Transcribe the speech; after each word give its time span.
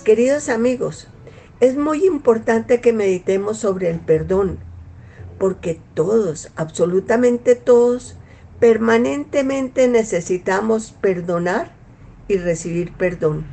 Queridos 0.00 0.48
amigos, 0.48 1.08
es 1.60 1.76
muy 1.76 2.06
importante 2.06 2.80
que 2.80 2.92
meditemos 2.94 3.58
sobre 3.58 3.90
el 3.90 4.00
perdón, 4.00 4.58
porque 5.38 5.80
todos, 5.92 6.50
absolutamente 6.56 7.56
todos, 7.56 8.16
permanentemente 8.58 9.88
necesitamos 9.88 10.92
perdonar 10.92 11.72
y 12.26 12.38
recibir 12.38 12.92
perdón, 12.92 13.44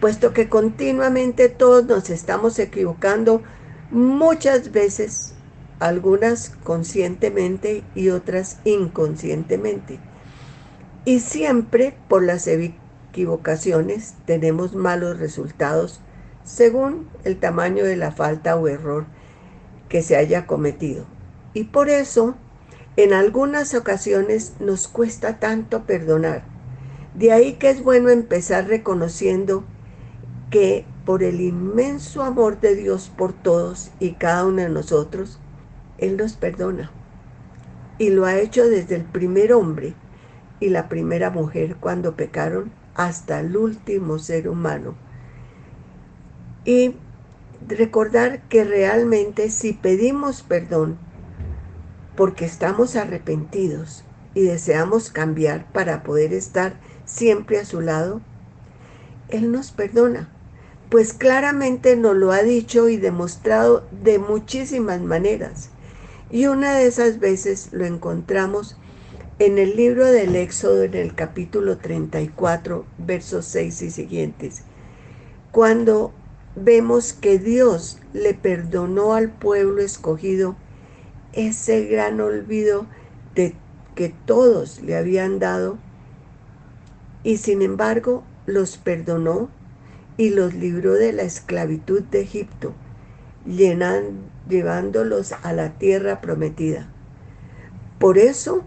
puesto 0.00 0.32
que 0.32 0.48
continuamente 0.48 1.48
todos 1.48 1.84
nos 1.86 2.10
estamos 2.10 2.58
equivocando 2.58 3.42
muchas 3.90 4.72
veces, 4.72 5.34
algunas 5.80 6.50
conscientemente 6.62 7.82
y 7.94 8.10
otras 8.10 8.60
inconscientemente. 8.64 9.98
Y 11.04 11.20
siempre 11.20 11.96
por 12.08 12.22
las 12.22 12.46
equivocaciones 13.12 14.14
tenemos 14.24 14.74
malos 14.74 15.18
resultados 15.18 16.00
según 16.44 17.08
el 17.24 17.38
tamaño 17.38 17.84
de 17.84 17.96
la 17.96 18.10
falta 18.10 18.56
o 18.56 18.68
error 18.68 19.04
que 19.90 20.02
se 20.02 20.16
haya 20.16 20.46
cometido. 20.46 21.04
Y 21.52 21.64
por 21.64 21.90
eso, 21.90 22.34
en 22.96 23.12
algunas 23.12 23.74
ocasiones 23.74 24.54
nos 24.60 24.88
cuesta 24.88 25.38
tanto 25.38 25.82
perdonar. 25.82 26.42
De 27.14 27.32
ahí 27.32 27.54
que 27.54 27.68
es 27.68 27.84
bueno 27.84 28.08
empezar 28.08 28.66
reconociendo 28.66 29.64
que 30.50 30.86
por 31.04 31.22
el 31.22 31.42
inmenso 31.42 32.22
amor 32.22 32.60
de 32.60 32.74
Dios 32.74 33.12
por 33.14 33.34
todos 33.34 33.90
y 34.00 34.12
cada 34.12 34.46
uno 34.46 34.62
de 34.62 34.70
nosotros, 34.70 35.38
Él 35.98 36.16
nos 36.16 36.32
perdona. 36.32 36.90
Y 37.98 38.08
lo 38.08 38.24
ha 38.24 38.38
hecho 38.38 38.66
desde 38.66 38.96
el 38.96 39.04
primer 39.04 39.52
hombre 39.52 39.94
y 40.60 40.70
la 40.70 40.88
primera 40.88 41.28
mujer 41.28 41.76
cuando 41.78 42.16
pecaron 42.16 42.72
hasta 42.94 43.40
el 43.40 43.56
último 43.56 44.18
ser 44.18 44.48
humano. 44.48 44.94
Y 46.64 46.94
recordar 47.68 48.42
que 48.48 48.64
realmente 48.64 49.50
si 49.50 49.72
pedimos 49.72 50.42
perdón 50.42 50.98
porque 52.16 52.44
estamos 52.44 52.96
arrepentidos 52.96 54.04
y 54.34 54.42
deseamos 54.42 55.10
cambiar 55.10 55.70
para 55.72 56.02
poder 56.02 56.32
estar 56.32 56.74
siempre 57.04 57.58
a 57.58 57.64
su 57.64 57.80
lado, 57.80 58.20
Él 59.28 59.50
nos 59.50 59.70
perdona, 59.70 60.28
pues 60.90 61.12
claramente 61.12 61.96
nos 61.96 62.16
lo 62.16 62.32
ha 62.32 62.42
dicho 62.42 62.88
y 62.88 62.96
demostrado 62.96 63.86
de 64.02 64.18
muchísimas 64.18 65.00
maneras. 65.00 65.70
Y 66.30 66.46
una 66.46 66.74
de 66.74 66.86
esas 66.86 67.18
veces 67.18 67.68
lo 67.72 67.84
encontramos 67.84 68.76
en 69.38 69.58
el 69.58 69.76
libro 69.76 70.06
del 70.06 70.36
Éxodo, 70.36 70.82
en 70.82 70.94
el 70.94 71.14
capítulo 71.14 71.78
34, 71.78 72.84
versos 72.98 73.46
6 73.46 73.82
y 73.82 73.90
siguientes, 73.90 74.62
cuando 75.50 76.12
vemos 76.54 77.12
que 77.12 77.38
Dios 77.38 77.98
le 78.12 78.34
perdonó 78.34 79.14
al 79.14 79.30
pueblo 79.30 79.80
escogido 79.82 80.56
ese 81.32 81.86
gran 81.86 82.20
olvido 82.20 82.86
de 83.34 83.54
que 83.94 84.14
todos 84.26 84.82
le 84.82 84.96
habían 84.96 85.38
dado 85.38 85.78
y 87.24 87.38
sin 87.38 87.62
embargo 87.62 88.24
los 88.46 88.76
perdonó 88.76 89.48
y 90.16 90.30
los 90.30 90.54
libró 90.54 90.92
de 90.92 91.12
la 91.12 91.22
esclavitud 91.22 92.02
de 92.02 92.20
Egipto, 92.20 92.74
llevándolos 93.46 95.32
a 95.42 95.52
la 95.52 95.70
tierra 95.78 96.20
prometida. 96.20 96.88
Por 97.98 98.18
eso 98.18 98.64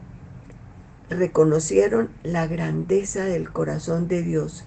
reconocieron 1.09 2.09
la 2.23 2.47
grandeza 2.47 3.25
del 3.25 3.51
corazón 3.51 4.07
de 4.07 4.21
Dios. 4.21 4.65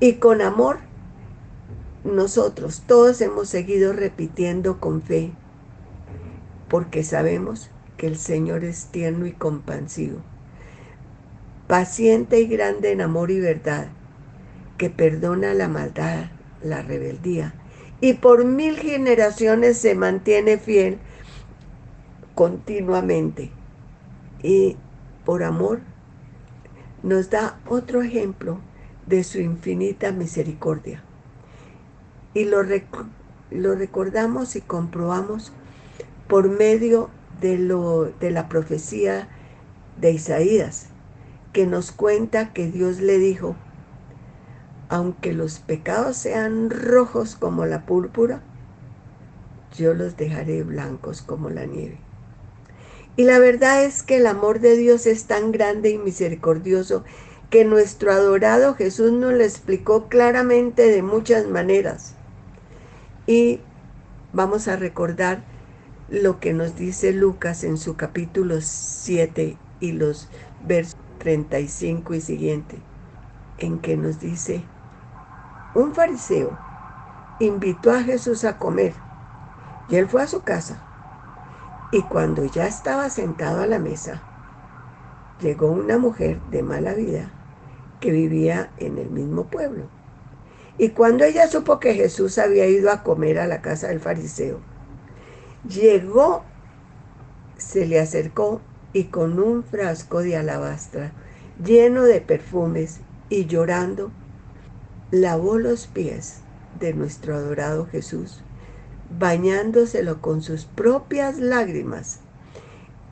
Y 0.00 0.14
con 0.14 0.42
amor, 0.42 0.78
nosotros 2.04 2.82
todos 2.86 3.20
hemos 3.20 3.48
seguido 3.48 3.92
repitiendo 3.92 4.80
con 4.80 5.02
fe, 5.02 5.30
porque 6.68 7.04
sabemos 7.04 7.70
que 7.96 8.08
el 8.08 8.16
Señor 8.16 8.64
es 8.64 8.86
tierno 8.86 9.26
y 9.26 9.32
compasivo, 9.32 10.18
paciente 11.68 12.40
y 12.40 12.46
grande 12.46 12.90
en 12.90 13.00
amor 13.00 13.30
y 13.30 13.38
verdad, 13.38 13.88
que 14.78 14.90
perdona 14.90 15.54
la 15.54 15.68
maldad, 15.68 16.26
la 16.62 16.82
rebeldía, 16.82 17.54
y 18.00 18.14
por 18.14 18.44
mil 18.44 18.76
generaciones 18.78 19.78
se 19.78 19.94
mantiene 19.94 20.58
fiel 20.58 20.98
continuamente. 22.34 23.52
Y 24.42 24.76
por 25.24 25.42
amor, 25.42 25.80
nos 27.02 27.30
da 27.30 27.58
otro 27.68 28.02
ejemplo 28.02 28.58
de 29.06 29.24
su 29.24 29.40
infinita 29.40 30.12
misericordia. 30.12 31.02
Y 32.34 32.44
lo, 32.44 32.62
lo 33.50 33.74
recordamos 33.74 34.56
y 34.56 34.60
comprobamos 34.60 35.52
por 36.28 36.48
medio 36.48 37.10
de, 37.40 37.58
lo, 37.58 38.04
de 38.04 38.30
la 38.30 38.48
profecía 38.48 39.28
de 40.00 40.12
Isaías, 40.12 40.86
que 41.52 41.66
nos 41.66 41.92
cuenta 41.92 42.52
que 42.52 42.70
Dios 42.70 43.00
le 43.00 43.18
dijo, 43.18 43.56
aunque 44.88 45.32
los 45.32 45.58
pecados 45.58 46.16
sean 46.16 46.70
rojos 46.70 47.36
como 47.36 47.66
la 47.66 47.84
púrpura, 47.84 48.42
yo 49.76 49.94
los 49.94 50.16
dejaré 50.16 50.62
blancos 50.62 51.22
como 51.22 51.50
la 51.50 51.66
nieve. 51.66 51.98
Y 53.16 53.24
la 53.24 53.38
verdad 53.38 53.84
es 53.84 54.02
que 54.02 54.16
el 54.16 54.26
amor 54.26 54.60
de 54.60 54.76
Dios 54.76 55.06
es 55.06 55.24
tan 55.24 55.52
grande 55.52 55.90
y 55.90 55.98
misericordioso 55.98 57.04
que 57.50 57.66
nuestro 57.66 58.10
adorado 58.10 58.74
Jesús 58.74 59.12
nos 59.12 59.34
lo 59.34 59.44
explicó 59.44 60.08
claramente 60.08 60.86
de 60.86 61.02
muchas 61.02 61.46
maneras. 61.46 62.14
Y 63.26 63.60
vamos 64.32 64.66
a 64.66 64.76
recordar 64.76 65.44
lo 66.08 66.40
que 66.40 66.54
nos 66.54 66.76
dice 66.76 67.12
Lucas 67.12 67.64
en 67.64 67.76
su 67.76 67.96
capítulo 67.96 68.60
7 68.62 69.58
y 69.80 69.92
los 69.92 70.28
versos 70.66 70.96
35 71.18 72.14
y 72.14 72.20
siguiente, 72.22 72.78
en 73.58 73.78
que 73.78 73.96
nos 73.98 74.20
dice, 74.20 74.64
un 75.74 75.94
fariseo 75.94 76.58
invitó 77.38 77.92
a 77.92 78.02
Jesús 78.02 78.44
a 78.44 78.58
comer 78.58 78.94
y 79.88 79.96
él 79.96 80.08
fue 80.08 80.22
a 80.22 80.26
su 80.26 80.42
casa 80.42 80.91
y 81.92 82.00
cuando 82.04 82.46
ya 82.46 82.66
estaba 82.66 83.10
sentado 83.10 83.60
a 83.60 83.66
la 83.66 83.78
mesa, 83.78 84.22
llegó 85.40 85.70
una 85.70 85.98
mujer 85.98 86.40
de 86.50 86.62
mala 86.62 86.94
vida 86.94 87.30
que 88.00 88.10
vivía 88.10 88.70
en 88.78 88.96
el 88.96 89.10
mismo 89.10 89.44
pueblo. 89.44 89.84
Y 90.78 90.88
cuando 90.88 91.24
ella 91.24 91.48
supo 91.48 91.78
que 91.80 91.92
Jesús 91.92 92.38
había 92.38 92.66
ido 92.66 92.90
a 92.90 93.02
comer 93.02 93.38
a 93.38 93.46
la 93.46 93.60
casa 93.60 93.88
del 93.88 94.00
fariseo, 94.00 94.58
llegó, 95.68 96.44
se 97.58 97.84
le 97.84 98.00
acercó 98.00 98.62
y 98.94 99.04
con 99.04 99.38
un 99.38 99.62
frasco 99.62 100.20
de 100.20 100.38
alabastra 100.38 101.12
lleno 101.62 102.04
de 102.04 102.22
perfumes 102.22 103.00
y 103.28 103.44
llorando, 103.44 104.10
lavó 105.10 105.58
los 105.58 105.88
pies 105.88 106.40
de 106.80 106.94
nuestro 106.94 107.36
adorado 107.36 107.86
Jesús 107.86 108.42
bañándoselo 109.18 110.20
con 110.20 110.42
sus 110.42 110.64
propias 110.64 111.38
lágrimas 111.38 112.20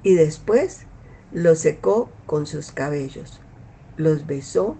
y 0.03 0.15
después 0.15 0.87
lo 1.33 1.55
secó 1.55 2.11
con 2.27 2.47
sus 2.47 2.73
cabellos, 2.73 3.41
los 3.97 4.27
besó 4.27 4.77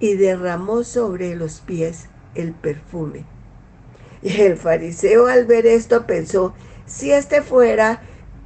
y 0.00 0.14
derramó 0.14 0.84
sobre 0.84 1.34
los 1.34 1.60
pies 1.60 2.08
el 2.34 2.52
perfume. 2.52 3.24
Y 4.22 4.40
el 4.42 4.56
fariseo 4.56 5.26
al 5.26 5.46
ver 5.46 5.66
esto 5.66 6.06
pensó, 6.06 6.54
si 6.86 7.12
este 7.12 7.42
fuera 7.42 8.02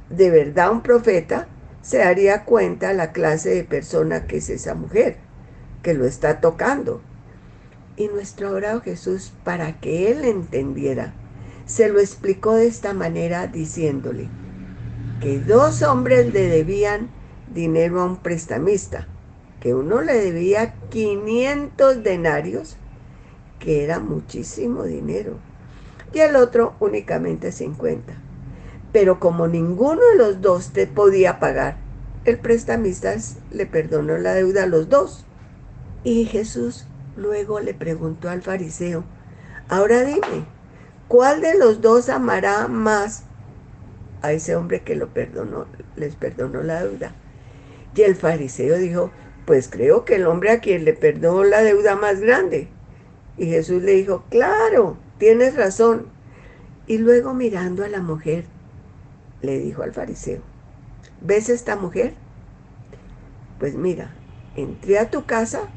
de 0.09 0.29
verdad 0.29 0.71
un 0.71 0.83
profeta, 0.83 1.47
se 1.81 1.97
daría 1.97 2.45
cuenta 2.45 2.93
la 2.93 3.11
clase 3.11 3.49
de 3.49 3.63
persona 3.63 4.25
que 4.25 4.37
es 4.37 4.49
esa 4.49 4.75
mujer, 4.75 5.17
que 5.81 5.93
lo 5.93 6.05
está 6.05 6.39
tocando. 6.39 7.01
Y 7.97 8.07
nuestro 8.07 8.51
orado 8.51 8.81
Jesús, 8.81 9.33
para 9.43 9.79
que 9.79 10.11
él 10.11 10.23
entendiera, 10.23 11.13
se 11.65 11.89
lo 11.89 11.99
explicó 11.99 12.55
de 12.55 12.67
esta 12.67 12.93
manera 12.93 13.47
diciéndole 13.47 14.29
que 15.21 15.39
dos 15.39 15.81
hombres 15.83 16.33
le 16.33 16.47
debían 16.47 17.09
dinero 17.53 18.01
a 18.01 18.05
un 18.05 18.17
prestamista, 18.17 19.07
que 19.61 19.73
uno 19.73 20.01
le 20.01 20.15
debía 20.15 20.73
500 20.89 22.03
denarios, 22.03 22.75
que 23.59 23.85
era 23.85 23.99
muchísimo 23.99 24.83
dinero, 24.83 25.37
y 26.13 26.19
el 26.19 26.35
otro 26.35 26.75
únicamente 26.81 27.53
50. 27.53 28.13
Pero 28.91 29.19
como 29.19 29.47
ninguno 29.47 30.01
de 30.11 30.17
los 30.17 30.41
dos 30.41 30.71
te 30.71 30.87
podía 30.87 31.39
pagar, 31.39 31.77
el 32.25 32.37
prestamista 32.37 33.15
le 33.51 33.65
perdonó 33.65 34.17
la 34.17 34.33
deuda 34.33 34.63
a 34.63 34.67
los 34.67 34.89
dos. 34.89 35.25
Y 36.03 36.25
Jesús 36.25 36.85
luego 37.15 37.59
le 37.59 37.73
preguntó 37.73 38.29
al 38.29 38.41
fariseo, 38.41 39.03
ahora 39.69 40.03
dime, 40.03 40.45
¿Cuál 41.07 41.41
de 41.41 41.57
los 41.57 41.81
dos 41.81 42.09
amará 42.09 42.67
más 42.67 43.23
a 44.21 44.31
ese 44.31 44.55
hombre 44.55 44.81
que 44.81 44.95
lo 44.95 45.09
perdonó, 45.09 45.67
les 45.95 46.15
perdonó 46.15 46.63
la 46.63 46.83
deuda? 46.83 47.13
Y 47.95 48.01
el 48.01 48.15
fariseo 48.15 48.77
dijo, 48.77 49.11
pues 49.45 49.67
creo 49.69 50.05
que 50.05 50.15
el 50.15 50.25
hombre 50.25 50.51
a 50.51 50.59
quien 50.59 50.85
le 50.85 50.93
perdonó 50.93 51.43
la 51.43 51.61
deuda 51.61 51.95
más 51.95 52.19
grande. 52.19 52.67
Y 53.37 53.47
Jesús 53.47 53.83
le 53.83 53.93
dijo, 53.93 54.23
claro, 54.29 54.97
tienes 55.17 55.55
razón. 55.55 56.07
Y 56.87 56.97
luego 56.97 57.33
mirando 57.33 57.83
a 57.83 57.89
la 57.89 58.01
mujer, 58.01 58.45
le 59.41 59.59
dijo 59.59 59.83
al 59.83 59.93
fariseo, 59.93 60.41
¿ves 61.21 61.49
esta 61.49 61.75
mujer? 61.75 62.13
Pues 63.59 63.75
mira, 63.75 64.15
entré 64.55 64.99
a 64.99 65.09
tu 65.09 65.25
casa 65.25 65.69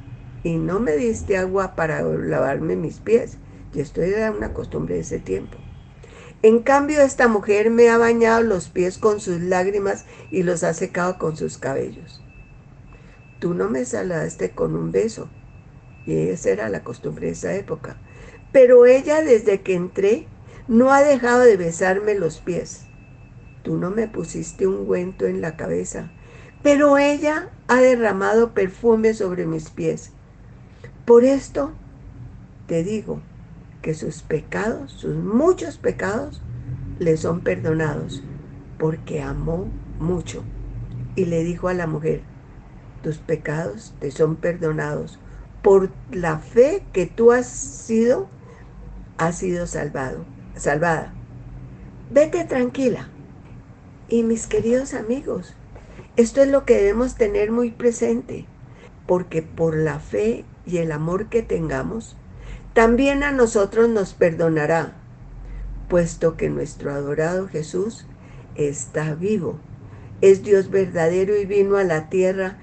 y 0.43 0.57
no 0.57 0.81
me 0.81 0.97
diste 0.97 1.37
agua 1.37 1.75
para 1.77 2.03
lavarme 2.03 2.77
mis 2.77 3.01
pies. 3.01 3.39
Y 3.77 3.81
esto 3.81 4.01
era 4.01 4.31
una 4.31 4.55
costumbre 4.55 4.95
de 4.95 5.03
ese 5.03 5.19
tiempo. 5.19 5.59
En 6.43 6.61
cambio, 6.63 7.03
esta 7.03 7.29
mujer 7.29 7.69
me 7.71 7.91
ha 7.91 7.99
bañado 7.99 8.43
los 8.43 8.71
pies 8.71 8.97
con 8.97 9.21
sus 9.21 9.39
lágrimas 9.43 10.07
y 10.31 10.45
los 10.45 10.65
ha 10.65 10.73
secado 10.73 11.19
con 11.19 11.37
sus 11.37 11.59
cabellos. 11.59 12.23
Tú 13.39 13.53
no 13.53 13.69
me 13.69 13.85
saludaste 13.85 14.53
con 14.53 14.75
un 14.75 14.93
beso, 14.93 15.29
y 16.07 16.17
esa 16.17 16.51
era 16.51 16.69
la 16.71 16.85
costumbre 16.85 17.27
de 17.27 17.33
esa 17.35 17.55
época. 17.55 17.99
Pero 18.51 18.87
ella 18.87 19.21
desde 19.21 19.61
que 19.61 19.75
entré 19.75 20.27
no 20.69 20.91
ha 20.91 21.03
dejado 21.03 21.41
de 21.41 21.59
besarme 21.59 22.15
los 22.15 22.39
pies. 22.39 22.87
Tú 23.63 23.77
no 23.77 23.91
me 23.91 24.09
pusiste 24.09 24.67
un 24.67 24.77
ungüento 24.77 25.27
en 25.27 25.43
la 25.43 25.59
cabeza, 25.59 26.11
pero 26.63 26.97
ella 26.97 27.51
ha 27.69 27.77
derramado 27.77 28.55
perfume 28.55 29.13
sobre 29.13 29.45
mis 29.45 29.69
pies. 29.69 30.13
Por 31.05 31.25
esto 31.25 31.73
te 32.67 32.83
digo 32.83 33.21
que 33.87 33.95
sus 33.95 34.23
pecados, 34.23 34.91
sus 34.91 35.15
muchos 35.15 35.79
pecados, 35.79 36.43
le 36.99 37.17
son 37.17 37.43
perdonados, 37.43 38.21
porque 38.81 39.23
amó 39.23 39.69
mucho. 40.01 40.43
Y 41.15 41.27
le 41.27 41.45
dijo 41.45 41.69
a 41.69 41.75
la 41.75 41.87
mujer, 41.87 42.23
tus 43.05 43.19
pecados 43.19 43.95
te 44.01 44.11
son 44.11 44.35
perdonados 44.35 45.21
por 45.63 45.93
la 46.11 46.39
fe 46.41 46.85
que 46.93 47.07
tú 47.07 47.31
has 47.31 47.47
sido, 47.47 48.29
has 49.19 49.39
sido 49.39 49.69
salvado, 49.69 50.25
salvada. 50.57 51.15
Vete 52.11 52.43
tranquila. 52.43 53.09
Y 54.09 54.25
mis 54.25 54.49
queridos 54.49 54.95
amigos, 54.95 55.55
esto 56.17 56.43
es 56.43 56.49
lo 56.49 56.65
que 56.65 56.75
debemos 56.75 57.15
tener 57.15 57.53
muy 57.53 57.71
presente, 57.71 58.47
porque 59.07 59.43
por 59.43 59.77
la 59.77 60.01
fe 60.01 60.45
y 60.67 60.79
el 60.79 60.91
amor 60.91 61.29
que 61.29 61.43
tengamos, 61.43 62.17
también 62.77 63.23
a 63.23 63.33
nosotros 63.33 63.89
nos 63.89 64.13
perdonará, 64.13 64.93
puesto 65.89 66.37
que 66.37 66.51
nuestro 66.51 66.93
adorado 66.93 67.49
Jesús 67.49 68.05
está 68.55 69.15
vivo, 69.15 69.59
es 70.21 70.43
Dios 70.43 70.69
verdadero 70.69 71.39
y 71.39 71.47
vino 71.47 71.79
a 71.79 71.85
la 71.85 72.11
tierra 72.11 72.59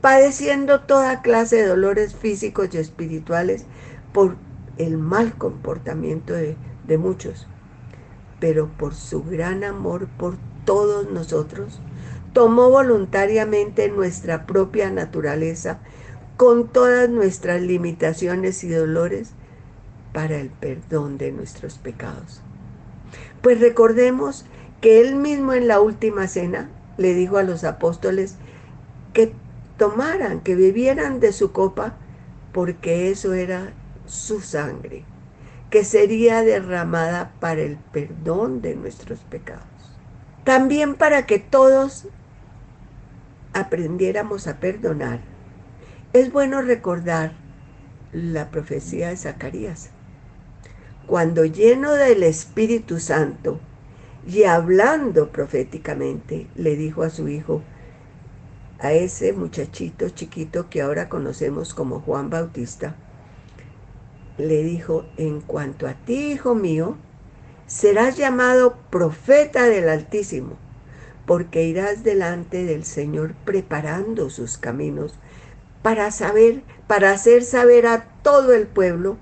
padeciendo 0.00 0.82
toda 0.82 1.22
clase 1.22 1.56
de 1.56 1.66
dolores 1.66 2.14
físicos 2.14 2.68
y 2.72 2.78
espirituales 2.78 3.66
por 4.12 4.36
el 4.78 4.96
mal 4.96 5.36
comportamiento 5.36 6.34
de, 6.34 6.56
muchos, 6.96 7.48
pero 8.38 8.68
por 8.68 8.94
su 8.94 9.24
gran 9.24 9.64
amor 9.64 10.06
por 10.18 10.36
todos 10.64 11.10
nosotros, 11.10 11.80
tomó 12.32 12.70
voluntariamente 12.70 13.88
nuestra 13.88 14.46
propia 14.46 14.88
naturaleza 14.92 15.80
con 16.42 16.66
todas 16.66 17.08
nuestras 17.08 17.62
limitaciones 17.62 18.64
y 18.64 18.68
dolores 18.68 19.30
para 20.12 20.38
el 20.38 20.50
perdón 20.50 21.16
de 21.16 21.30
nuestros 21.30 21.78
pecados. 21.78 22.42
Pues 23.42 23.60
recordemos 23.60 24.44
que 24.80 25.00
él 25.00 25.14
mismo 25.14 25.52
en 25.52 25.68
la 25.68 25.80
última 25.80 26.26
cena 26.26 26.68
le 26.96 27.14
dijo 27.14 27.36
a 27.36 27.44
los 27.44 27.62
apóstoles 27.62 28.38
que 29.12 29.32
tomaran, 29.76 30.40
que 30.40 30.56
bebieran 30.56 31.20
de 31.20 31.32
su 31.32 31.52
copa, 31.52 31.94
porque 32.52 33.12
eso 33.12 33.34
era 33.34 33.72
su 34.06 34.40
sangre, 34.40 35.04
que 35.70 35.84
sería 35.84 36.42
derramada 36.42 37.34
para 37.38 37.60
el 37.60 37.76
perdón 37.92 38.62
de 38.62 38.74
nuestros 38.74 39.20
pecados. 39.20 39.62
También 40.42 40.96
para 40.96 41.24
que 41.24 41.38
todos 41.38 42.08
aprendiéramos 43.52 44.48
a 44.48 44.58
perdonar, 44.58 45.20
es 46.12 46.30
bueno 46.30 46.60
recordar 46.60 47.32
la 48.12 48.50
profecía 48.50 49.08
de 49.08 49.16
Zacarías. 49.16 49.90
Cuando 51.06 51.44
lleno 51.46 51.92
del 51.94 52.22
Espíritu 52.22 53.00
Santo 53.00 53.60
y 54.26 54.44
hablando 54.44 55.30
proféticamente, 55.30 56.48
le 56.54 56.76
dijo 56.76 57.02
a 57.02 57.10
su 57.10 57.28
hijo, 57.28 57.62
a 58.78 58.92
ese 58.92 59.32
muchachito 59.32 60.10
chiquito 60.10 60.68
que 60.68 60.82
ahora 60.82 61.08
conocemos 61.08 61.72
como 61.72 62.00
Juan 62.00 62.28
Bautista, 62.28 62.94
le 64.36 64.62
dijo, 64.64 65.06
en 65.16 65.40
cuanto 65.40 65.86
a 65.86 65.94
ti, 65.94 66.32
hijo 66.32 66.54
mío, 66.54 66.96
serás 67.66 68.16
llamado 68.16 68.76
profeta 68.90 69.64
del 69.64 69.88
Altísimo, 69.88 70.56
porque 71.26 71.64
irás 71.64 72.02
delante 72.04 72.64
del 72.64 72.84
Señor 72.84 73.34
preparando 73.44 74.30
sus 74.30 74.58
caminos 74.58 75.18
para 75.82 76.10
saber, 76.10 76.62
para 76.86 77.10
hacer 77.10 77.44
saber 77.44 77.86
a 77.86 78.04
todo 78.22 78.52
el 78.52 78.66
pueblo 78.66 79.16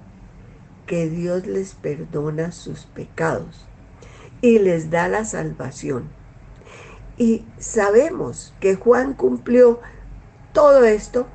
que 0.87 1.09
Dios 1.09 1.47
les 1.47 1.75
perdona 1.75 2.53
sus 2.53 2.85
pecados 2.85 3.67
y 4.41 4.59
les 4.59 4.91
da 4.91 5.09
la 5.09 5.25
salvación 5.25 6.21
y 7.21 7.45
sabemos 7.59 8.55
que 8.61 8.77
Juan 8.77 9.13
cumplió 9.13 9.79
todo 10.55 10.87
esto 10.87 11.27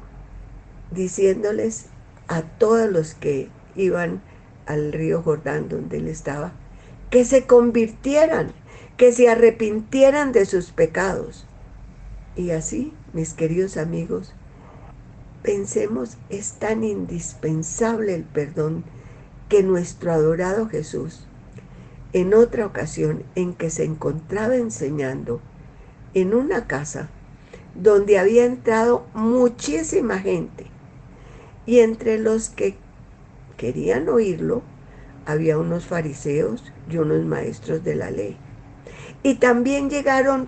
diciéndoles 0.90 1.90
a 2.28 2.42
todos 2.42 2.90
los 2.90 3.14
que 3.14 3.50
iban 3.76 4.24
al 4.66 4.92
río 4.92 5.22
Jordán 5.22 5.70
donde 5.70 5.98
él 5.98 6.08
estaba, 6.08 6.54
que 7.12 7.24
se 7.24 7.46
convirtieran, 7.46 8.52
que 8.98 9.12
se 9.12 9.30
arrepintieran 9.30 10.32
de 10.32 10.48
sus 10.48 10.72
pecados. 10.72 11.46
Y 12.36 12.50
así, 12.50 12.92
mis 13.14 13.36
queridos 13.36 13.78
amigos, 13.78 14.34
pensemos, 15.46 16.18
es 16.30 16.54
tan 16.54 16.84
indispensable 16.84 18.16
el 18.16 18.24
perdón 18.24 18.84
que 19.48 19.62
nuestro 19.62 20.12
adorado 20.12 20.68
Jesús, 20.68 21.28
en 22.14 22.34
otra 22.34 22.66
ocasión 22.66 23.24
en 23.36 23.54
que 23.54 23.70
se 23.70 23.84
encontraba 23.84 24.56
enseñando, 24.56 25.40
en 26.16 26.34
una 26.34 26.66
casa 26.66 27.10
donde 27.76 28.18
había 28.18 28.46
entrado 28.46 29.06
muchísima 29.14 30.18
gente 30.18 30.66
y 31.68 31.80
entre 31.80 32.18
los 32.18 32.50
que 32.50 32.78
querían 33.56 34.10
oírlo 34.10 34.64
había 35.28 35.60
unos 35.60 35.86
fariseos 35.86 36.64
y 36.90 36.98
unos 36.98 37.24
maestros 37.26 37.84
de 37.84 37.96
la 37.96 38.10
ley. 38.10 38.38
Y 39.22 39.36
también 39.36 39.90
llegaron 39.90 40.48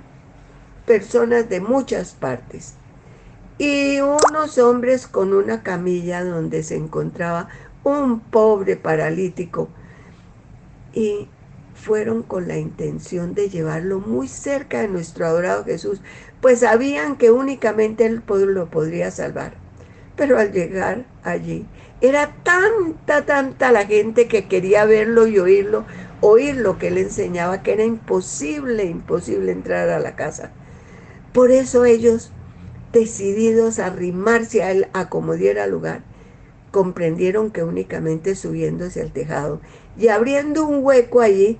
personas 0.86 1.50
de 1.50 1.60
muchas 1.60 2.14
partes 2.14 2.76
y 3.58 4.00
unos 4.00 4.58
hombres 4.58 5.08
con 5.08 5.34
una 5.34 5.64
camilla 5.64 6.24
donde 6.24 6.64
se 6.64 6.76
encontraba 6.76 7.50
un 7.84 8.20
pobre 8.20 8.76
paralítico 8.76 9.70
y 10.94 11.28
fueron 11.74 12.24
con 12.24 12.48
la 12.48 12.58
intención 12.58 13.34
de 13.34 13.50
llevarlo 13.50 14.00
muy 14.00 14.28
cerca 14.28 14.82
de 14.82 14.88
nuestro 14.88 15.26
adorado 15.26 15.64
Jesús, 15.64 16.02
pues 16.42 16.60
sabían 16.60 17.18
que 17.18 17.32
únicamente 17.32 18.06
Él 18.06 18.24
lo 18.28 18.70
podría 18.70 19.12
salvar. 19.12 19.54
Pero 20.16 20.40
al 20.40 20.52
llegar 20.52 21.06
allí, 21.24 21.68
era 22.02 22.36
tanta, 22.44 23.26
tanta 23.26 23.72
la 23.72 23.86
gente 23.86 24.28
que 24.28 24.48
quería 24.48 24.86
verlo 24.86 25.28
y 25.28 25.40
oírlo, 25.40 25.86
oír 26.22 26.58
lo 26.58 26.78
que 26.78 26.88
él 26.88 26.98
enseñaba, 26.98 27.64
que 27.64 27.74
era 27.74 27.84
imposible, 27.84 28.86
imposible 28.86 29.52
entrar 29.52 29.90
a 29.90 30.00
la 30.00 30.16
casa. 30.16 30.52
Por 31.34 31.52
eso 31.52 31.86
ellos, 31.86 32.32
decididos 32.98 33.80
a 33.80 33.88
arrimarse 33.88 34.64
a 34.64 34.72
él, 34.72 34.88
a 34.94 35.10
como 35.10 35.36
diera 35.36 35.68
lugar, 35.68 36.04
comprendieron 36.72 37.52
que 37.52 37.64
únicamente 37.64 38.36
subiéndose 38.36 39.02
al 39.02 39.12
tejado 39.12 39.62
y 39.98 40.08
abriendo 40.08 40.68
un 40.68 40.84
hueco 40.84 41.22
allí, 41.22 41.60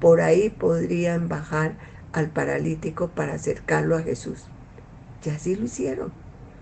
por 0.00 0.20
ahí 0.20 0.50
podrían 0.50 1.28
bajar 1.28 1.76
al 2.12 2.30
paralítico 2.30 3.08
para 3.08 3.34
acercarlo 3.34 3.96
a 3.96 4.02
Jesús. 4.02 4.46
Y 5.24 5.30
así 5.30 5.54
lo 5.54 5.64
hicieron, 5.64 6.12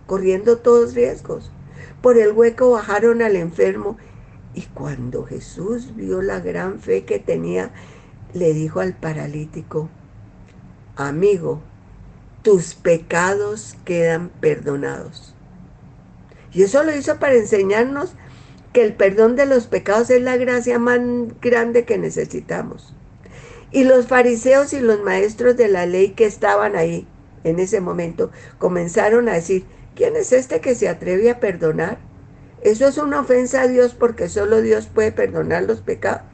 corriendo 0.07 0.59
todos 0.59 0.95
riesgos. 0.95 1.51
Por 2.03 2.19
el 2.19 2.33
hueco 2.33 2.71
bajaron 2.71 3.23
al 3.23 3.37
enfermo 3.37 3.97
y 4.55 4.63
cuando 4.63 5.25
Jesús 5.25 5.95
vio 5.97 6.21
la 6.21 6.41
gran 6.41 6.79
fe 6.79 7.05
que 7.05 7.19
tenía, 7.19 7.71
le 8.35 8.53
dijo 8.53 8.81
al 8.81 8.95
paralítico, 8.95 9.89
amigo, 10.97 11.63
tus 12.43 12.75
pecados 12.75 13.77
quedan 13.85 14.31
perdonados. 14.41 15.35
Y 16.53 16.63
eso 16.63 16.83
lo 16.83 16.95
hizo 16.95 17.19
para 17.19 17.35
enseñarnos 17.35 18.15
que 18.73 18.85
el 18.85 18.95
perdón 18.95 19.37
de 19.37 19.47
los 19.47 19.67
pecados 19.67 20.11
es 20.11 20.23
la 20.23 20.37
gracia 20.37 20.79
más 20.79 21.01
grande 21.41 21.85
que 21.85 21.99
necesitamos. 21.99 22.95
Y 23.73 23.85
los 23.85 24.07
fariseos 24.07 24.73
y 24.73 24.81
los 24.81 25.01
maestros 25.03 25.57
de 25.57 25.69
la 25.69 25.87
ley 25.87 26.11
que 26.11 26.25
estaban 26.25 26.77
ahí 26.77 27.07
en 27.45 27.59
ese 27.59 27.81
momento 27.81 28.31
comenzaron 28.59 29.29
a 29.29 29.35
decir, 29.35 29.65
¿quién 29.95 30.17
es 30.17 30.33
este 30.33 30.61
que 30.61 30.75
se 30.75 30.89
atreve 30.89 31.31
a 31.31 31.41
perdonar? 31.41 31.99
Eso 32.63 32.87
es 32.89 32.99
una 32.99 33.21
ofensa 33.21 33.63
a 33.63 33.69
Dios 33.69 33.95
porque 33.95 34.29
solo 34.29 34.61
Dios 34.61 34.87
puede 34.87 35.13
perdonar 35.13 35.63
los 35.65 35.81
pecados. 35.81 36.25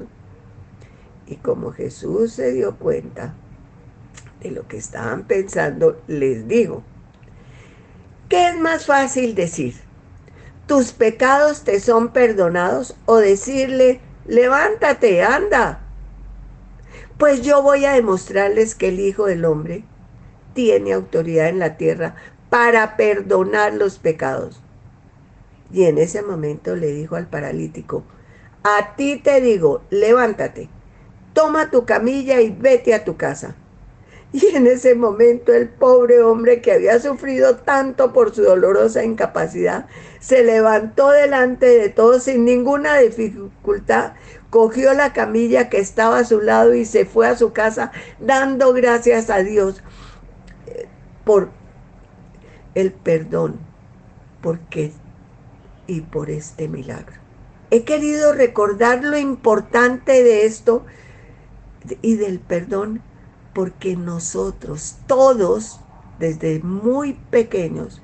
Y 1.26 1.36
como 1.36 1.72
Jesús 1.72 2.32
se 2.32 2.52
dio 2.52 2.76
cuenta 2.76 3.34
lo 4.50 4.66
que 4.68 4.76
estaban 4.76 5.24
pensando, 5.24 6.00
les 6.06 6.48
digo, 6.48 6.82
¿qué 8.28 8.48
es 8.48 8.58
más 8.58 8.86
fácil 8.86 9.34
decir? 9.34 9.74
¿Tus 10.66 10.92
pecados 10.92 11.62
te 11.62 11.78
son 11.80 12.08
perdonados? 12.08 12.96
O 13.06 13.16
decirle, 13.16 14.00
levántate, 14.26 15.22
anda. 15.22 15.80
Pues 17.18 17.42
yo 17.42 17.62
voy 17.62 17.84
a 17.84 17.92
demostrarles 17.92 18.74
que 18.74 18.88
el 18.88 19.00
Hijo 19.00 19.26
del 19.26 19.44
Hombre 19.44 19.84
tiene 20.54 20.92
autoridad 20.92 21.48
en 21.48 21.60
la 21.60 21.76
tierra 21.76 22.16
para 22.50 22.96
perdonar 22.96 23.74
los 23.74 23.98
pecados. 23.98 24.60
Y 25.72 25.84
en 25.84 25.98
ese 25.98 26.22
momento 26.22 26.76
le 26.76 26.88
dijo 26.88 27.16
al 27.16 27.26
paralítico, 27.26 28.04
a 28.62 28.96
ti 28.96 29.20
te 29.22 29.40
digo, 29.40 29.82
levántate, 29.90 30.68
toma 31.32 31.70
tu 31.70 31.84
camilla 31.84 32.40
y 32.40 32.50
vete 32.50 32.94
a 32.94 33.04
tu 33.04 33.16
casa. 33.16 33.54
Y 34.32 34.54
en 34.54 34.66
ese 34.66 34.94
momento 34.94 35.52
el 35.54 35.68
pobre 35.68 36.20
hombre 36.20 36.60
que 36.60 36.72
había 36.72 36.98
sufrido 36.98 37.56
tanto 37.56 38.12
por 38.12 38.34
su 38.34 38.42
dolorosa 38.42 39.04
incapacidad, 39.04 39.86
se 40.20 40.42
levantó 40.42 41.10
delante 41.10 41.66
de 41.66 41.88
todos 41.88 42.24
sin 42.24 42.44
ninguna 42.44 42.98
dificultad, 42.98 44.14
cogió 44.50 44.94
la 44.94 45.12
camilla 45.12 45.68
que 45.68 45.78
estaba 45.78 46.18
a 46.18 46.24
su 46.24 46.40
lado 46.40 46.74
y 46.74 46.84
se 46.84 47.04
fue 47.04 47.28
a 47.28 47.36
su 47.36 47.52
casa 47.52 47.92
dando 48.18 48.72
gracias 48.72 49.30
a 49.30 49.38
Dios 49.38 49.82
eh, 50.66 50.86
por 51.24 51.50
el 52.74 52.92
perdón, 52.92 53.58
porque 54.42 54.92
y 55.86 56.00
por 56.02 56.30
este 56.30 56.68
milagro. 56.68 57.16
He 57.70 57.84
querido 57.84 58.32
recordar 58.32 59.02
lo 59.02 59.16
importante 59.16 60.22
de 60.22 60.46
esto 60.46 60.84
y 62.02 62.16
del 62.16 62.38
perdón 62.40 63.02
porque 63.56 63.96
nosotros 63.96 64.96
todos, 65.06 65.80
desde 66.18 66.60
muy 66.60 67.14
pequeños, 67.30 68.02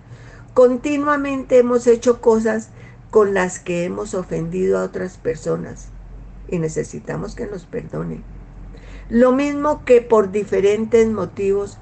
continuamente 0.55 1.59
hemos 1.59 1.87
hecho 1.87 2.23
cosas 2.23 2.71
con 3.11 3.35
las 3.35 3.59
que 3.59 3.85
hemos 3.85 4.15
ofendido 4.15 4.79
a 4.79 4.85
otras 4.85 5.19
personas 5.19 5.89
y 6.49 6.59
necesitamos 6.59 7.35
que 7.35 7.47
nos 7.47 7.67
perdonen. 7.67 8.25
Lo 9.11 9.33
mismo 9.33 9.85
que 9.85 10.01
por 10.01 10.33
diferentes 10.33 11.07
motivos 11.11 11.77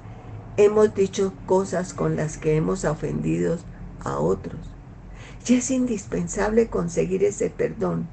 hemos 0.57 0.93
dicho 0.93 1.31
cosas 1.45 1.93
con 1.93 2.17
las 2.17 2.37
que 2.37 2.57
hemos 2.57 2.83
ofendido 2.83 3.57
a 4.03 4.17
otros. 4.17 4.59
Y 5.47 5.53
es 5.53 5.71
indispensable 5.71 6.67
conseguir 6.67 7.23
ese 7.23 7.49
perdón. 7.49 8.09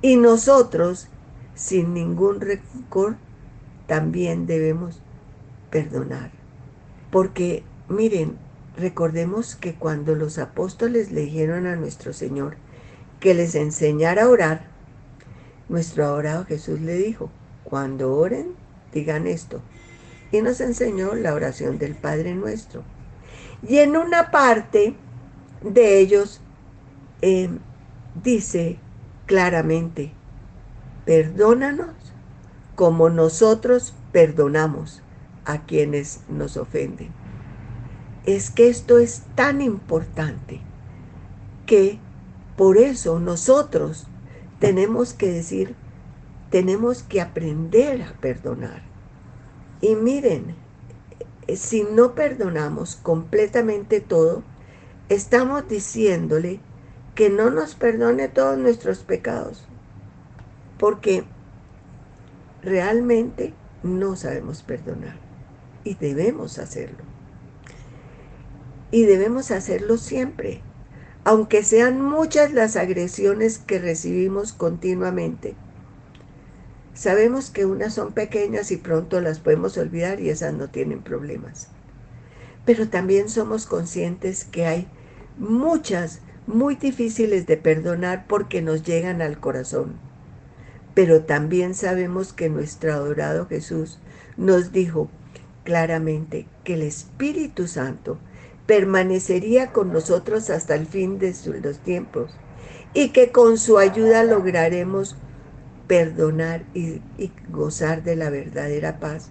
Y 0.00 0.16
nosotros, 0.16 1.08
sin 1.54 1.92
ningún 1.92 2.40
rencor, 2.40 3.16
también 3.86 4.46
debemos 4.46 5.00
perdonar. 5.70 6.30
Porque, 7.10 7.62
miren, 7.88 8.36
recordemos 8.76 9.56
que 9.56 9.74
cuando 9.74 10.14
los 10.14 10.38
apóstoles 10.38 11.10
le 11.10 11.22
dijeron 11.22 11.66
a 11.66 11.76
nuestro 11.76 12.12
Señor 12.12 12.56
que 13.20 13.34
les 13.34 13.54
enseñara 13.54 14.24
a 14.24 14.28
orar, 14.28 14.66
nuestro 15.68 16.04
adorado 16.04 16.44
Jesús 16.44 16.80
le 16.80 16.94
dijo, 16.94 17.30
cuando 17.64 18.14
oren, 18.14 18.54
digan 18.92 19.26
esto. 19.26 19.62
Y 20.32 20.42
nos 20.42 20.60
enseñó 20.60 21.14
la 21.14 21.34
oración 21.34 21.78
del 21.78 21.94
Padre 21.94 22.34
nuestro. 22.34 22.82
Y 23.66 23.78
en 23.78 23.96
una 23.96 24.30
parte 24.30 24.94
de 25.62 25.98
ellos 25.98 26.40
eh, 27.22 27.48
dice 28.22 28.78
claramente, 29.26 30.12
perdónanos 31.04 32.05
como 32.76 33.08
nosotros 33.10 33.94
perdonamos 34.12 35.02
a 35.44 35.64
quienes 35.64 36.20
nos 36.28 36.56
ofenden. 36.56 37.10
Es 38.26 38.50
que 38.50 38.68
esto 38.68 38.98
es 38.98 39.22
tan 39.34 39.62
importante 39.62 40.60
que 41.64 41.98
por 42.56 42.76
eso 42.76 43.18
nosotros 43.18 44.06
tenemos 44.60 45.14
que 45.14 45.30
decir, 45.30 45.74
tenemos 46.50 47.02
que 47.02 47.20
aprender 47.20 48.02
a 48.02 48.12
perdonar. 48.20 48.82
Y 49.80 49.94
miren, 49.94 50.54
si 51.54 51.82
no 51.82 52.14
perdonamos 52.14 52.96
completamente 52.96 54.00
todo, 54.00 54.42
estamos 55.08 55.68
diciéndole 55.68 56.60
que 57.14 57.30
no 57.30 57.50
nos 57.50 57.74
perdone 57.74 58.28
todos 58.28 58.58
nuestros 58.58 58.98
pecados, 58.98 59.64
porque 60.78 61.24
realmente 62.66 63.54
no 63.84 64.16
sabemos 64.16 64.62
perdonar 64.62 65.16
y 65.84 65.94
debemos 65.94 66.58
hacerlo. 66.58 67.04
Y 68.90 69.04
debemos 69.04 69.50
hacerlo 69.52 69.96
siempre, 69.96 70.62
aunque 71.24 71.62
sean 71.62 72.00
muchas 72.00 72.52
las 72.52 72.76
agresiones 72.76 73.58
que 73.58 73.78
recibimos 73.78 74.52
continuamente. 74.52 75.54
Sabemos 76.92 77.50
que 77.50 77.66
unas 77.66 77.94
son 77.94 78.12
pequeñas 78.12 78.72
y 78.72 78.78
pronto 78.78 79.20
las 79.20 79.38
podemos 79.38 79.78
olvidar 79.78 80.20
y 80.20 80.30
esas 80.30 80.52
no 80.52 80.68
tienen 80.68 81.02
problemas. 81.02 81.68
Pero 82.64 82.88
también 82.88 83.28
somos 83.28 83.66
conscientes 83.66 84.44
que 84.44 84.66
hay 84.66 84.88
muchas 85.38 86.20
muy 86.48 86.74
difíciles 86.74 87.46
de 87.46 87.58
perdonar 87.58 88.26
porque 88.26 88.60
nos 88.60 88.82
llegan 88.82 89.22
al 89.22 89.38
corazón. 89.38 90.00
Pero 90.96 91.24
también 91.24 91.74
sabemos 91.74 92.32
que 92.32 92.48
nuestro 92.48 92.94
adorado 92.94 93.46
Jesús 93.48 93.98
nos 94.38 94.72
dijo 94.72 95.10
claramente 95.62 96.46
que 96.64 96.72
el 96.72 96.80
Espíritu 96.80 97.66
Santo 97.66 98.16
permanecería 98.64 99.74
con 99.74 99.92
nosotros 99.92 100.48
hasta 100.48 100.74
el 100.74 100.86
fin 100.86 101.18
de 101.18 101.34
los 101.62 101.80
tiempos 101.80 102.30
y 102.94 103.10
que 103.10 103.30
con 103.30 103.58
su 103.58 103.76
ayuda 103.76 104.24
lograremos 104.24 105.16
perdonar 105.86 106.64
y, 106.72 107.02
gozar 107.50 108.02
de 108.02 108.16
la 108.16 108.30
verdadera 108.30 108.98
paz 108.98 109.28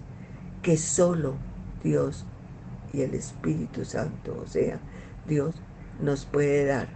que 0.62 0.76
solo 0.76 1.34
Dios 1.82 2.26
y 2.92 3.02
el 3.02 3.12
Espíritu 3.14 3.84
Santo, 3.84 4.40
o 4.40 4.46
sea, 4.46 4.78
Dios, 5.26 5.56
nos 6.00 6.26
puede 6.26 6.64
dar. 6.64 6.86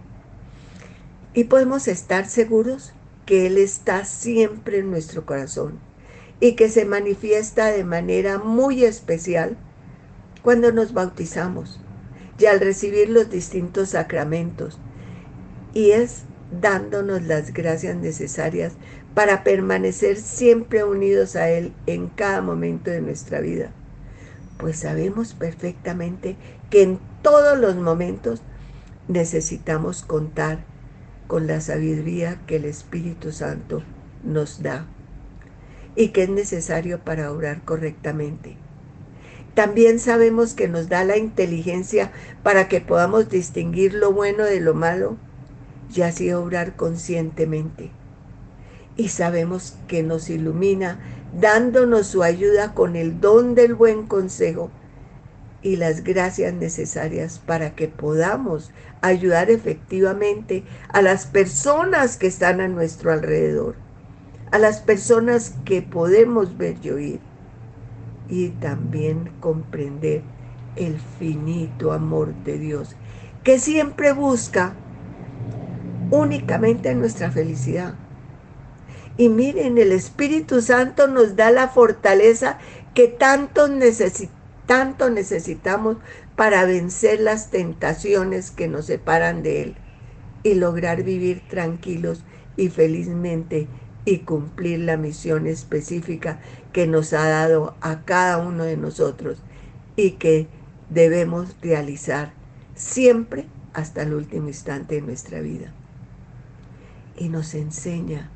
Y 1.33 1.43
podemos 1.43 1.89
estar 1.89 2.25
seguros 2.25 2.93
que 3.25 3.47
Él 3.47 3.57
está 3.57 4.05
siempre 4.05 4.79
en 4.79 4.91
nuestro 4.91 5.25
corazón 5.25 5.79
y 6.39 6.53
que 6.53 6.69
se 6.69 6.85
manifiesta 6.85 7.67
de 7.67 7.83
manera 7.83 8.39
muy 8.39 8.83
especial 8.83 9.57
cuando 10.41 10.71
nos 10.71 10.93
bautizamos 10.93 11.79
y 12.39 12.47
al 12.47 12.59
recibir 12.59 13.09
los 13.09 13.29
distintos 13.29 13.89
sacramentos. 13.89 14.79
Y 15.73 15.91
es 15.91 16.23
dándonos 16.59 17.21
las 17.21 17.53
gracias 17.53 17.95
necesarias 17.95 18.73
para 19.13 19.43
permanecer 19.43 20.17
siempre 20.17 20.83
unidos 20.83 21.35
a 21.35 21.49
Él 21.49 21.73
en 21.85 22.07
cada 22.07 22.41
momento 22.41 22.89
de 22.89 23.01
nuestra 23.01 23.39
vida. 23.39 23.71
Pues 24.57 24.79
sabemos 24.79 25.33
perfectamente 25.33 26.35
que 26.69 26.83
en 26.83 26.99
todos 27.21 27.57
los 27.57 27.75
momentos 27.75 28.41
necesitamos 29.07 30.01
contar 30.03 30.70
con 31.31 31.47
la 31.47 31.61
sabiduría 31.61 32.41
que 32.45 32.57
el 32.57 32.65
Espíritu 32.65 33.31
Santo 33.31 33.83
nos 34.21 34.61
da 34.61 34.85
y 35.95 36.09
que 36.09 36.23
es 36.23 36.29
necesario 36.29 36.99
para 36.99 37.31
orar 37.31 37.61
correctamente. 37.63 38.57
También 39.53 39.99
sabemos 39.99 40.53
que 40.53 40.67
nos 40.67 40.89
da 40.89 41.05
la 41.05 41.15
inteligencia 41.15 42.11
para 42.43 42.67
que 42.67 42.81
podamos 42.81 43.29
distinguir 43.29 43.93
lo 43.93 44.11
bueno 44.11 44.43
de 44.43 44.59
lo 44.59 44.73
malo 44.73 45.15
y 45.95 46.01
así 46.01 46.33
obrar 46.33 46.75
conscientemente. 46.75 47.91
Y 48.97 49.07
sabemos 49.07 49.77
que 49.87 50.03
nos 50.03 50.29
ilumina 50.29 50.99
dándonos 51.39 52.07
su 52.07 52.23
ayuda 52.23 52.73
con 52.73 52.97
el 52.97 53.21
don 53.21 53.55
del 53.55 53.73
buen 53.73 54.05
consejo 54.05 54.69
y 55.63 55.75
las 55.75 56.03
gracias 56.03 56.53
necesarias 56.53 57.39
para 57.39 57.75
que 57.75 57.87
podamos 57.87 58.71
ayudar 59.01 59.51
efectivamente 59.51 60.63
a 60.89 61.01
las 61.01 61.25
personas 61.25 62.17
que 62.17 62.27
están 62.27 62.61
a 62.61 62.67
nuestro 62.67 63.11
alrededor, 63.11 63.75
a 64.51 64.57
las 64.57 64.79
personas 64.79 65.53
que 65.65 65.81
podemos 65.81 66.57
ver 66.57 66.77
y 66.81 66.89
oír, 66.89 67.19
y 68.27 68.49
también 68.49 69.31
comprender 69.39 70.23
el 70.75 70.99
finito 71.19 71.91
amor 71.91 72.33
de 72.43 72.57
Dios, 72.57 72.95
que 73.43 73.59
siempre 73.59 74.13
busca 74.13 74.73
únicamente 76.09 76.93
nuestra 76.95 77.29
felicidad. 77.29 77.95
Y 79.17 79.29
miren, 79.29 79.77
el 79.77 79.91
Espíritu 79.91 80.61
Santo 80.61 81.07
nos 81.07 81.35
da 81.35 81.51
la 81.51 81.67
fortaleza 81.67 82.57
que 82.93 83.07
tanto 83.07 83.67
necesitamos 83.67 84.40
tanto 84.65 85.09
necesitamos 85.09 85.97
para 86.35 86.65
vencer 86.65 87.19
las 87.19 87.49
tentaciones 87.49 88.51
que 88.51 88.67
nos 88.67 88.85
separan 88.85 89.43
de 89.43 89.63
Él. 89.63 89.75
y 90.43 90.55
lograr 90.55 91.03
vivir 91.03 91.43
tranquilos 91.47 92.23
y 92.57 92.69
felizmente 92.69 93.67
y 94.05 94.19
cumplir 94.19 94.79
la 94.79 94.97
misión 94.97 95.45
específica 95.45 96.39
que 96.73 96.87
nos 96.87 97.13
ha 97.13 97.27
dado 97.27 97.75
a 97.81 98.01
cada 98.05 98.39
uno 98.39 98.63
de 98.63 98.77
nosotros 98.77 99.37
y 99.95 100.11
que 100.11 100.47
debemos 100.89 101.55
realizar 101.61 102.33
siempre 102.73 103.45
hasta 103.73 104.01
el 104.01 104.13
último 104.13 104.47
instante 104.47 104.95
de 104.95 105.01
nuestra 105.01 105.39
vida. 105.41 105.71
Y 107.17 107.29
nos 107.29 107.53
enseña 107.53 108.29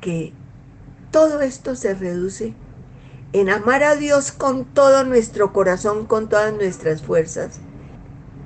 que 0.00 0.32
todo 1.10 1.40
esto 1.40 1.76
se 1.76 1.94
reduce 1.94 2.54
en 3.34 3.50
amar 3.50 3.82
a 3.82 3.96
Dios 3.96 4.30
con 4.30 4.64
todo 4.64 5.02
nuestro 5.02 5.52
corazón, 5.52 6.06
con 6.06 6.28
todas 6.28 6.54
nuestras 6.54 7.02
fuerzas, 7.02 7.58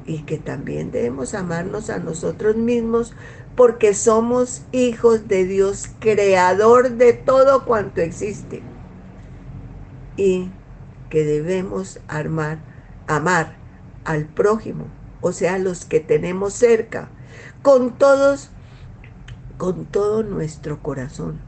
y 0.07 0.22
que 0.22 0.38
también 0.38 0.90
debemos 0.90 1.35
amarnos 1.35 1.90
a 1.90 1.98
nosotros 1.98 2.57
mismos 2.57 3.12
porque 3.55 3.92
somos 3.92 4.62
hijos 4.72 5.29
de 5.29 5.44
Dios, 5.44 5.90
creador 5.98 6.92
de 6.92 7.12
todo 7.12 7.66
cuanto 7.66 8.01
existe. 8.01 8.62
Y 10.16 10.51
que 11.11 11.22
debemos 11.22 12.01
armar, 12.09 12.61
amar 13.07 13.57
al 14.07 14.24
prójimo, 14.24 14.87
o 15.20 15.33
sea, 15.33 15.59
los 15.59 15.85
que 15.85 16.01
tenemos 16.01 16.55
cerca, 16.55 17.11
con 17.61 17.98
todos, 17.98 18.48
con 19.59 19.85
todo 19.85 20.22
nuestro 20.22 20.83
corazón. 20.83 21.40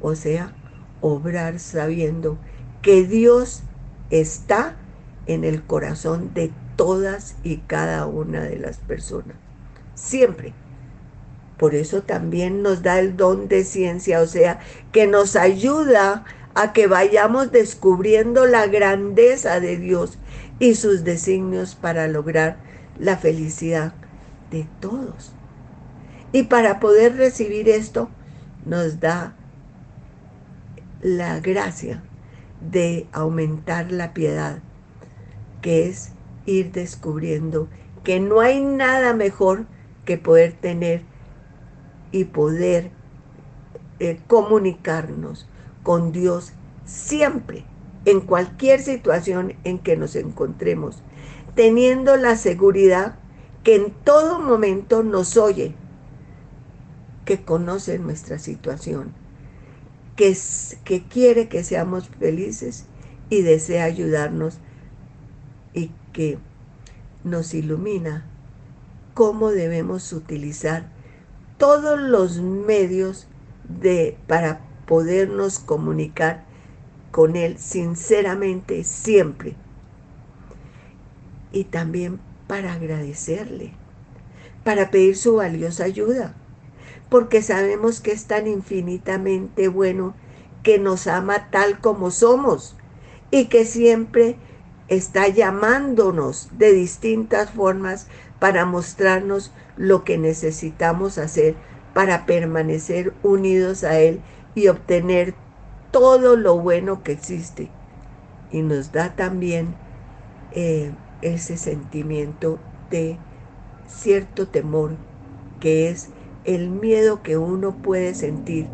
O 0.00 0.16
sea, 0.16 0.56
obrar 1.02 1.58
sabiendo 1.58 2.38
que 2.80 3.04
Dios 3.04 3.62
está 4.10 4.76
en 5.26 5.44
el 5.44 5.62
corazón 5.62 6.32
de 6.32 6.50
todas 6.76 7.36
y 7.44 7.58
cada 7.58 8.06
una 8.06 8.40
de 8.42 8.58
las 8.58 8.78
personas. 8.78 9.36
Siempre. 9.94 10.54
Por 11.58 11.74
eso 11.74 12.02
también 12.02 12.62
nos 12.62 12.82
da 12.82 12.98
el 12.98 13.16
don 13.16 13.46
de 13.46 13.62
ciencia, 13.62 14.20
o 14.20 14.26
sea, 14.26 14.58
que 14.90 15.06
nos 15.06 15.36
ayuda 15.36 16.24
a 16.54 16.72
que 16.72 16.86
vayamos 16.86 17.52
descubriendo 17.52 18.46
la 18.46 18.66
grandeza 18.66 19.60
de 19.60 19.76
Dios 19.76 20.18
y 20.58 20.74
sus 20.74 21.04
designios 21.04 21.74
para 21.74 22.08
lograr 22.08 22.56
la 22.98 23.16
felicidad 23.16 23.94
de 24.50 24.66
todos. 24.80 25.32
Y 26.32 26.44
para 26.44 26.80
poder 26.80 27.16
recibir 27.16 27.68
esto, 27.68 28.08
nos 28.64 29.00
da 29.00 29.36
la 31.02 31.40
gracia 31.40 32.02
de 32.70 33.06
aumentar 33.12 33.90
la 33.90 34.14
piedad, 34.14 34.60
que 35.60 35.88
es 35.88 36.12
ir 36.46 36.72
descubriendo 36.72 37.68
que 38.04 38.20
no 38.20 38.40
hay 38.40 38.62
nada 38.62 39.14
mejor 39.14 39.66
que 40.04 40.16
poder 40.16 40.52
tener 40.52 41.02
y 42.10 42.24
poder 42.24 42.90
eh, 43.98 44.20
comunicarnos 44.26 45.48
con 45.82 46.12
Dios 46.12 46.52
siempre, 46.84 47.64
en 48.04 48.20
cualquier 48.20 48.80
situación 48.80 49.54
en 49.64 49.78
que 49.78 49.96
nos 49.96 50.16
encontremos, 50.16 51.02
teniendo 51.54 52.16
la 52.16 52.36
seguridad 52.36 53.16
que 53.62 53.76
en 53.76 53.92
todo 54.04 54.40
momento 54.40 55.02
nos 55.02 55.36
oye, 55.36 55.74
que 57.24 57.44
conoce 57.44 57.98
nuestra 57.98 58.38
situación, 58.38 59.12
que, 60.16 60.36
que 60.84 61.02
quiere 61.02 61.48
que 61.48 61.64
seamos 61.64 62.08
felices 62.08 62.86
y 63.30 63.42
desea 63.42 63.84
ayudarnos 63.84 64.58
y 65.72 65.90
que 66.12 66.38
nos 67.24 67.54
ilumina 67.54 68.26
cómo 69.14 69.50
debemos 69.50 70.12
utilizar 70.12 70.90
todos 71.58 72.00
los 72.00 72.40
medios 72.40 73.28
de, 73.80 74.16
para 74.26 74.60
podernos 74.86 75.58
comunicar 75.58 76.44
con 77.10 77.36
Él 77.36 77.58
sinceramente 77.58 78.84
siempre. 78.84 79.54
Y 81.52 81.64
también 81.64 82.18
para 82.46 82.72
agradecerle, 82.72 83.72
para 84.64 84.90
pedir 84.90 85.16
su 85.16 85.36
valiosa 85.36 85.84
ayuda, 85.84 86.34
porque 87.12 87.42
sabemos 87.42 88.00
que 88.00 88.10
es 88.12 88.24
tan 88.24 88.46
infinitamente 88.46 89.68
bueno 89.68 90.14
que 90.62 90.78
nos 90.78 91.06
ama 91.06 91.50
tal 91.50 91.78
como 91.78 92.10
somos 92.10 92.74
y 93.30 93.48
que 93.48 93.66
siempre 93.66 94.36
está 94.88 95.28
llamándonos 95.28 96.48
de 96.56 96.72
distintas 96.72 97.50
formas 97.50 98.06
para 98.38 98.64
mostrarnos 98.64 99.52
lo 99.76 100.04
que 100.04 100.16
necesitamos 100.16 101.18
hacer 101.18 101.54
para 101.92 102.24
permanecer 102.24 103.12
unidos 103.22 103.84
a 103.84 103.98
Él 103.98 104.22
y 104.54 104.68
obtener 104.68 105.34
todo 105.90 106.34
lo 106.34 106.58
bueno 106.58 107.02
que 107.02 107.12
existe. 107.12 107.68
Y 108.50 108.62
nos 108.62 108.90
da 108.90 109.14
también 109.14 109.74
eh, 110.52 110.92
ese 111.20 111.58
sentimiento 111.58 112.58
de 112.90 113.18
cierto 113.86 114.48
temor, 114.48 114.92
que 115.60 115.90
es 115.90 116.08
el 116.44 116.70
miedo 116.70 117.22
que 117.22 117.36
uno 117.36 117.76
puede 117.82 118.14
sentir 118.14 118.66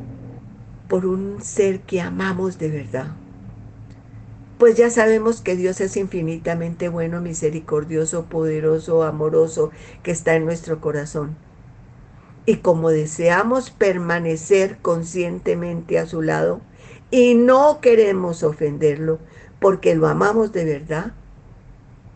por 0.88 1.06
un 1.06 1.42
ser 1.42 1.80
que 1.80 2.00
amamos 2.00 2.58
de 2.58 2.70
verdad 2.70 3.08
pues 4.58 4.76
ya 4.76 4.90
sabemos 4.90 5.40
que 5.40 5.54
Dios 5.54 5.80
es 5.80 5.96
infinitamente 5.96 6.88
bueno, 6.88 7.20
misericordioso, 7.20 8.24
poderoso, 8.24 9.04
amoroso, 9.04 9.70
que 10.02 10.10
está 10.10 10.34
en 10.34 10.44
nuestro 10.44 10.80
corazón. 10.80 11.36
Y 12.44 12.56
como 12.56 12.90
deseamos 12.90 13.70
permanecer 13.70 14.78
conscientemente 14.78 15.98
a 15.98 16.06
su 16.06 16.22
lado 16.22 16.60
y 17.10 17.34
no 17.36 17.80
queremos 17.80 18.42
ofenderlo 18.42 19.20
porque 19.60 19.94
lo 19.94 20.08
amamos 20.08 20.52
de 20.52 20.64
verdad, 20.64 21.12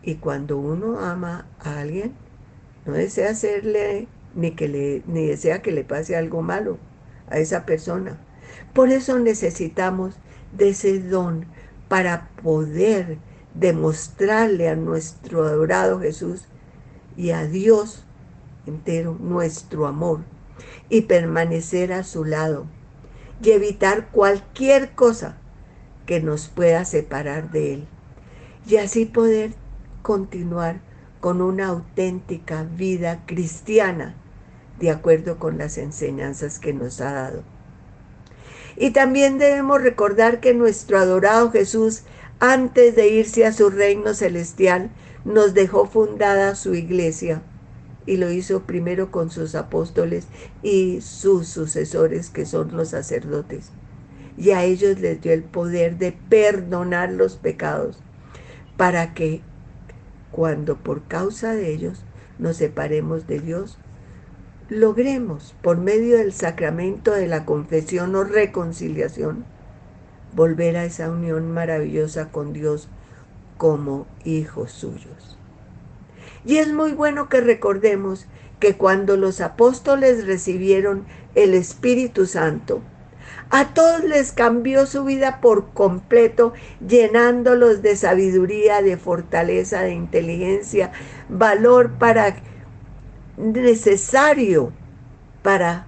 y 0.01 0.15
cuando 0.15 0.57
uno 0.57 0.99
ama 0.99 1.45
a 1.59 1.79
alguien, 1.79 2.13
no 2.85 2.93
desea 2.93 3.31
hacerle 3.31 4.07
ni 4.35 4.51
que 4.51 4.67
le 4.67 5.03
ni 5.07 5.27
desea 5.27 5.61
que 5.61 5.71
le 5.71 5.83
pase 5.83 6.15
algo 6.15 6.41
malo 6.41 6.77
a 7.29 7.37
esa 7.37 7.65
persona. 7.65 8.17
Por 8.73 8.89
eso 8.89 9.19
necesitamos 9.19 10.15
de 10.55 10.69
ese 10.69 10.99
don 10.99 11.45
para 11.87 12.29
poder 12.41 13.17
demostrarle 13.53 14.69
a 14.69 14.75
nuestro 14.75 15.43
adorado 15.43 15.99
Jesús 15.99 16.45
y 17.15 17.31
a 17.31 17.45
Dios 17.45 18.03
entero 18.65 19.17
nuestro 19.19 19.87
amor 19.87 20.21
y 20.89 21.01
permanecer 21.01 21.93
a 21.93 22.03
su 22.03 22.25
lado 22.25 22.65
y 23.41 23.51
evitar 23.51 24.09
cualquier 24.11 24.91
cosa 24.95 25.37
que 26.05 26.21
nos 26.21 26.47
pueda 26.47 26.85
separar 26.85 27.51
de 27.51 27.73
Él 27.73 27.87
y 28.67 28.77
así 28.77 29.05
poder 29.05 29.53
continuar 30.01 30.79
con 31.19 31.41
una 31.41 31.67
auténtica 31.67 32.63
vida 32.63 33.23
cristiana 33.25 34.15
de 34.83 34.91
acuerdo 34.91 35.39
con 35.39 35.57
las 35.57 35.77
enseñanzas 35.77 36.59
que 36.59 36.73
nos 36.73 36.99
ha 36.99 37.13
dado. 37.13 37.43
Y 38.75 38.91
también 38.91 39.37
debemos 39.37 39.81
recordar 39.81 40.41
que 40.41 40.53
nuestro 40.53 40.97
adorado 40.97 41.51
Jesús, 41.51 42.03
antes 42.41 42.93
de 42.93 43.07
irse 43.07 43.45
a 43.45 43.53
su 43.53 43.69
reino 43.69 44.13
celestial, 44.13 44.91
nos 45.23 45.53
dejó 45.53 45.85
fundada 45.85 46.55
su 46.55 46.75
iglesia 46.75 47.41
y 48.05 48.17
lo 48.17 48.29
hizo 48.29 48.63
primero 48.63 49.09
con 49.09 49.31
sus 49.31 49.55
apóstoles 49.55 50.27
y 50.63 50.99
sus 50.99 51.47
sucesores, 51.47 52.29
que 52.29 52.45
son 52.45 52.75
los 52.75 52.89
sacerdotes. 52.89 53.69
Y 54.35 54.51
a 54.51 54.65
ellos 54.65 54.99
les 54.99 55.21
dio 55.21 55.31
el 55.31 55.43
poder 55.43 55.97
de 55.97 56.11
perdonar 56.11 57.09
los 57.09 57.37
pecados 57.37 57.99
para 58.75 59.13
que 59.13 59.39
cuando 60.33 60.75
por 60.75 61.03
causa 61.03 61.55
de 61.55 61.71
ellos 61.71 62.03
nos 62.37 62.57
separemos 62.57 63.27
de 63.27 63.39
Dios, 63.39 63.77
logremos, 64.69 65.55
por 65.61 65.77
medio 65.77 66.17
del 66.17 66.33
sacramento 66.33 67.11
de 67.11 67.27
la 67.27 67.45
confesión 67.45 68.15
o 68.15 68.23
reconciliación, 68.23 69.45
volver 70.35 70.77
a 70.77 70.85
esa 70.85 71.09
unión 71.09 71.51
maravillosa 71.51 72.29
con 72.29 72.53
Dios 72.53 72.89
como 73.57 74.07
hijos 74.23 74.71
suyos. 74.71 75.37
Y 76.45 76.57
es 76.57 76.73
muy 76.73 76.93
bueno 76.93 77.29
que 77.29 77.41
recordemos 77.41 78.27
que 78.59 78.75
cuando 78.75 79.17
los 79.17 79.41
apóstoles 79.41 80.25
recibieron 80.25 81.05
el 81.35 81.53
Espíritu 81.53 82.25
Santo, 82.25 82.81
a 83.49 83.73
todos 83.73 84.03
les 84.03 84.31
cambió 84.31 84.85
su 84.87 85.03
vida 85.03 85.39
por 85.39 85.73
completo, 85.73 86.53
llenándolos 86.85 87.81
de 87.81 87.95
sabiduría, 87.95 88.81
de 88.81 88.97
fortaleza, 88.97 89.81
de 89.81 89.93
inteligencia, 89.93 90.91
valor 91.29 91.91
para 91.99 92.35
necesario 93.37 94.71
para 95.41 95.87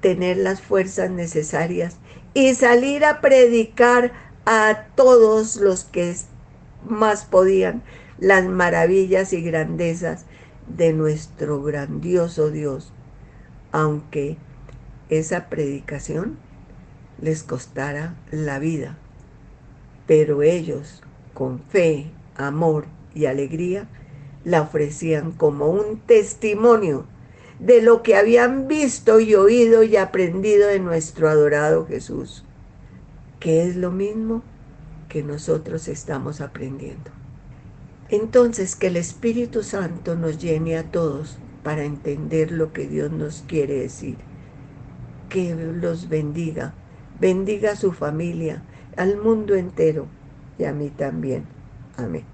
tener 0.00 0.36
las 0.36 0.60
fuerzas 0.60 1.10
necesarias 1.10 1.98
y 2.32 2.54
salir 2.54 3.04
a 3.04 3.20
predicar 3.20 4.12
a 4.46 4.86
todos 4.94 5.56
los 5.56 5.84
que 5.84 6.14
más 6.88 7.24
podían 7.24 7.82
las 8.18 8.44
maravillas 8.44 9.32
y 9.32 9.42
grandezas 9.42 10.24
de 10.68 10.92
nuestro 10.92 11.62
grandioso 11.62 12.50
Dios, 12.50 12.92
aunque 13.72 14.36
esa 15.08 15.48
predicación 15.48 16.38
les 17.20 17.42
costara 17.42 18.14
la 18.30 18.58
vida. 18.58 18.96
Pero 20.06 20.42
ellos, 20.42 21.02
con 21.32 21.60
fe, 21.60 22.10
amor 22.36 22.86
y 23.14 23.26
alegría, 23.26 23.88
la 24.44 24.62
ofrecían 24.62 25.32
como 25.32 25.68
un 25.70 25.98
testimonio 26.00 27.06
de 27.58 27.82
lo 27.82 28.02
que 28.02 28.16
habían 28.16 28.68
visto 28.68 29.20
y 29.20 29.34
oído 29.34 29.82
y 29.82 29.96
aprendido 29.96 30.68
de 30.68 30.80
nuestro 30.80 31.28
adorado 31.28 31.86
Jesús, 31.86 32.44
que 33.40 33.66
es 33.66 33.76
lo 33.76 33.90
mismo 33.90 34.42
que 35.08 35.22
nosotros 35.22 35.88
estamos 35.88 36.40
aprendiendo. 36.40 37.10
Entonces, 38.10 38.76
que 38.76 38.88
el 38.88 38.96
Espíritu 38.96 39.62
Santo 39.62 40.14
nos 40.14 40.38
llene 40.38 40.76
a 40.76 40.90
todos 40.90 41.38
para 41.62 41.84
entender 41.84 42.52
lo 42.52 42.72
que 42.72 42.86
Dios 42.86 43.10
nos 43.10 43.42
quiere 43.46 43.74
decir. 43.74 44.16
Que 45.30 45.54
los 45.54 46.08
bendiga, 46.08 46.74
bendiga 47.18 47.72
a 47.72 47.76
su 47.76 47.92
familia, 47.92 48.62
al 48.96 49.16
mundo 49.16 49.54
entero 49.54 50.06
y 50.58 50.64
a 50.64 50.72
mí 50.72 50.90
también. 50.90 51.44
Amén. 51.96 52.33